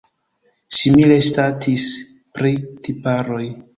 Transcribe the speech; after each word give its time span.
Simile 0.77 1.19
statis 1.29 1.85
pri 2.39 2.55
tiparoj. 2.89 3.45